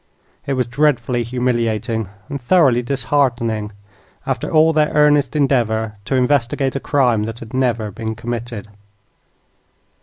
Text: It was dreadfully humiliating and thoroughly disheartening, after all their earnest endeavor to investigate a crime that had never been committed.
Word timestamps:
It 0.47 0.53
was 0.53 0.65
dreadfully 0.65 1.21
humiliating 1.21 2.09
and 2.27 2.41
thoroughly 2.41 2.81
disheartening, 2.81 3.71
after 4.25 4.49
all 4.49 4.73
their 4.73 4.89
earnest 4.95 5.35
endeavor 5.35 5.97
to 6.05 6.15
investigate 6.15 6.75
a 6.75 6.79
crime 6.79 7.25
that 7.25 7.37
had 7.37 7.53
never 7.53 7.91
been 7.91 8.15
committed. 8.15 8.67